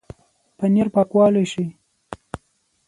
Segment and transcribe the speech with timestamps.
[0.57, 1.67] پنېر پاکوالی ښيي.